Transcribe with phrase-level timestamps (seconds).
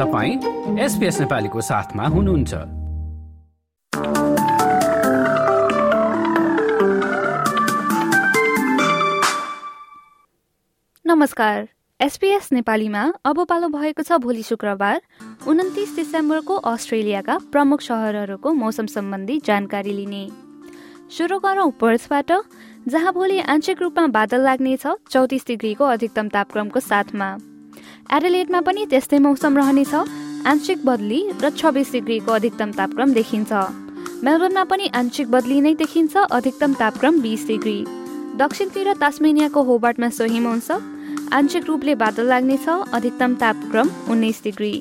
[0.00, 2.54] तपाईँ एसपिएस नेपालीको साथमा हुनुहुन्छ।
[11.04, 11.68] नमस्कार।
[12.00, 15.00] एसपीएस नेपालीमा अब पालो भएको छ भोलि शुक्रबार
[15.46, 20.24] उन्तिस डिसेम्बरको अस्ट्रेलियाका प्रमुख सहरहरूको मौसम सम्बन्धी जानकारी लिने।
[21.12, 22.32] सुरु गरौँ पर्थबाट
[22.88, 27.30] जहाँ भोलि आंशिक रूपमा बादल लाग्नेछ चौतिस डिग्रीको अधिकतम तापक्रमको साथमा।
[28.10, 29.94] एडलेटमा पनि त्यस्तै मौसम रहनेछ।
[30.50, 33.52] आंशिक बदली र छब्बिस डिग्रीको अधिकतम तापक्रम देखिन्छ।
[34.26, 37.78] मेलबर्नमा पनि आंशिक बदली नै देखिन्छ अधिकतम तापक्रम बिस डिग्री।
[38.36, 40.80] दक्षिणतिर तास्मेनियाको होबार्टमा सोही मौसम।
[41.32, 42.66] आंशिक रूपले बादल लाग्नेछ
[42.98, 44.72] अधिकतम तापक्रम उन्नाइस डिग्री।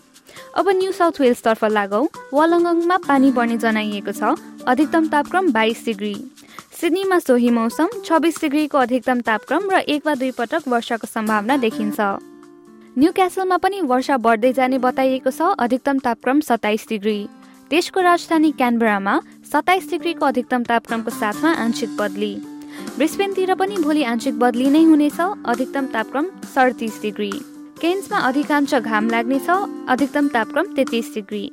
[0.57, 4.33] अब न्यू साउथ वेल्सतर्फ लागौँ। वालङ्गङमा पानी बढ्ने जनाइएको छ
[4.65, 6.15] अधिकतम तापक्रम बाइस डिग्री।
[6.79, 11.99] सिडनीमा सोही मौसम छब्बिस डिग्रीको अधिकतम तापक्रम र एक वा दुई पटक वर्षाको सम्भावना देखिन्छ।
[12.97, 17.19] न्यू क्यासलमा पनि वर्षा बढ्दै जाने बताइएको छ अधिकतम तापक्रम सत्ताइस डिग्री।
[17.71, 19.13] देशको राजधानी क्यानबरामा
[19.45, 22.33] सत्ताइस डिग्रीको अधिकतम तापक्रमको साथमा आंशिक बदली।
[22.97, 27.31] ब्रिस्बेनतिर पनि भोलि आंशिक बदली नै हुनेछ अधिकतम तापक्रम सडतिस डिग्री।
[27.77, 31.45] केन्समा अधिकांश घाम लाग्नेछ अधिकतम तापक्रम तेत्तिस डिग्री।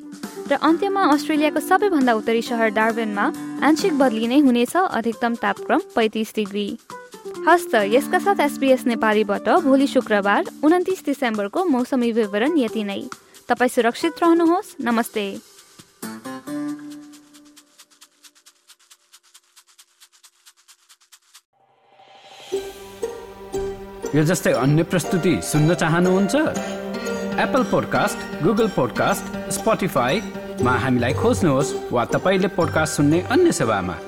[0.48, 3.30] र अन्त्यमा अस्ट्रेलियाको सबैभन्दा उत्तरी सहर डार्बेनमा
[3.62, 6.68] आंशिक बदली नै हुनेछ अधिकतम तापक्रम पैँतिस डिग्री।
[7.48, 13.02] हस्त यसका साथ एसपिएस नेपालीबाट भोलि शुक्रबार उन्तिस डिसेम्बरको मौसमी विवरण यति नै।
[13.48, 15.26] तपाईँ सुरक्षित रहनुहोस्। नमस्ते।
[24.14, 26.34] यो जस्तै अन्य प्रस्तुति सुन्न चाहनुहुन्छ?
[27.44, 33.98] एप्पल पोडकास्ट गुगल पोडकास्ट स्पोटिफाईमा हामीलाई खोज्नुहोस् वा तपाईँले पोडकास्ट सुन्ने अन्य सेवामा।